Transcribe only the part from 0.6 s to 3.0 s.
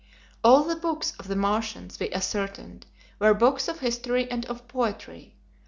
the books of the Martians, we ascertained,